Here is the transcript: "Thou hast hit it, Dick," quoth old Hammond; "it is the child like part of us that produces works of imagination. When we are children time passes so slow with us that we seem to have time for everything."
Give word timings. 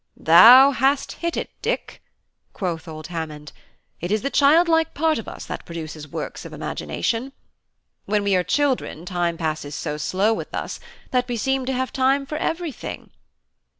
"Thou 0.17 0.71
hast 0.71 1.11
hit 1.11 1.37
it, 1.37 1.51
Dick," 1.61 2.01
quoth 2.53 2.87
old 2.87 3.05
Hammond; 3.13 3.51
"it 3.99 4.11
is 4.11 4.23
the 4.23 4.31
child 4.31 4.67
like 4.67 4.95
part 4.95 5.19
of 5.19 5.27
us 5.27 5.45
that 5.45 5.63
produces 5.63 6.07
works 6.07 6.43
of 6.43 6.53
imagination. 6.53 7.33
When 8.05 8.23
we 8.23 8.35
are 8.35 8.43
children 8.43 9.05
time 9.05 9.37
passes 9.37 9.75
so 9.75 9.97
slow 9.97 10.33
with 10.33 10.55
us 10.55 10.79
that 11.11 11.27
we 11.27 11.37
seem 11.37 11.67
to 11.67 11.73
have 11.73 11.93
time 11.93 12.25
for 12.25 12.37
everything." 12.39 13.11